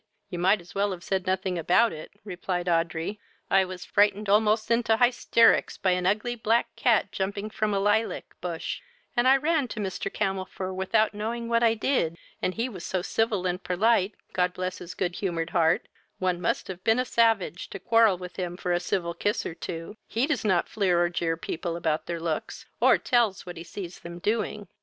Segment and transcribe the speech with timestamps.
[0.31, 3.19] You might as well have said nothing about it, (replied Audrey.)
[3.51, 8.33] I was frightened almost into highsterricks by an ugly black cat jumping from a lylac
[8.41, 8.81] bush,
[9.15, 10.11] and I ran to Mr.
[10.11, 14.79] Camelfor without knowing what I did, and he was so civil and perlite, God bless
[14.79, 15.87] his good humoured heart,
[16.17, 19.53] one must have been a savage to quarrel with him for a civil kiss or
[19.53, 23.63] two: he does not fleer or jeer people about their looks, or tells what he
[23.63, 24.67] sees them doing."